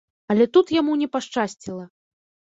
Але 0.33 0.45
тут 0.55 0.71
яму 0.75 0.95
не 1.01 1.07
пашчасціла. 1.15 1.83